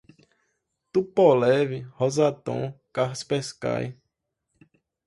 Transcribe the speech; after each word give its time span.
Tupolev, 0.91 1.75
Rosatom, 1.99 2.67
Kaspersky 2.91 3.93